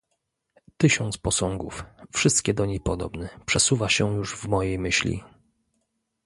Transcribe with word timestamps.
"tysiąc 0.77 1.17
posągów, 1.17 1.85
wszystkie 2.13 2.53
do 2.53 2.65
niej 2.65 2.79
podobne 2.79 3.29
przesuwa 3.45 3.89
się 3.89 4.15
już 4.15 4.35
w 4.35 4.47
mojej 4.47 4.79
myśli." 4.79 5.23